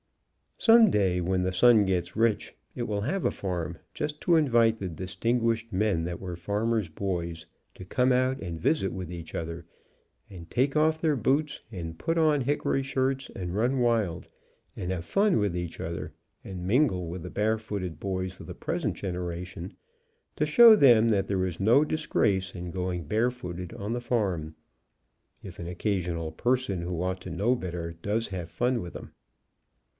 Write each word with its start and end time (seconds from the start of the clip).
Some 0.57 0.89
day, 0.91 1.21
when 1.21 1.41
The 1.43 1.53
Sun 1.53 1.85
gets 1.85 2.15
rich, 2.15 2.55
it 2.75 2.83
will 2.83 3.01
have 3.01 3.25
a 3.25 3.31
farm, 3.31 3.77
just 3.93 4.19
to 4.21 4.35
invite 4.35 4.77
the 4.77 4.89
distinguished 4.89 5.71
men 5.73 6.03
that 6.03 6.19
were 6.19 6.35
farmers' 6.35 6.89
boys, 6.89 7.45
to 7.75 7.85
come 7.85 8.11
out 8.11 8.39
and 8.39 8.59
visit 8.59 8.91
with 8.93 9.11
each 9.11 9.33
other, 9.35 9.65
and 10.29 10.49
take 10.49 10.75
off 10.75 11.01
their 11.01 11.15
boots 11.15 11.61
and 11.71 11.97
put 11.99 12.17
on 12.17 12.41
hickory 12.41 12.83
shirts, 12.83 13.29
and 13.35 13.55
run 13.55 13.79
wild, 13.79 14.27
and 14.75 14.91
have 14.91 15.05
fun 15.05 15.39
\vith 15.39 15.55
each 15.55 15.79
other, 15.79 16.13
and 16.43 16.65
min 16.67 16.87
gle 16.87 17.07
with 17.07 17.21
the 17.21 17.31
barefooted 17.31 17.99
boys 17.99 18.39
of 18.39 18.45
the 18.47 18.55
present 18.55 18.95
generation, 18.95 19.75
to 20.35 20.47
show 20.47 20.75
them 20.75 21.09
that 21.09 21.27
there 21.27 21.45
is 21.45 21.59
no 21.59 21.83
disgrace 21.83 22.55
in 22.55 22.71
going 22.71 23.03
bare 23.03 23.29
footed 23.31 23.71
on 23.73 23.93
the 23.93 24.01
farm, 24.01 24.55
if 25.43 25.59
an 25.59 25.67
occasional 25.67 26.31
person 26.31 26.81
who 26.81 27.01
ought 27.03 27.21
to 27.21 27.29
know 27.31 27.51
r 27.51 27.55
better 27.55 27.93
does 28.01 28.29
have 28.29 28.49
fun 28.49 28.81
with 28.81 28.93
them. 28.93 29.11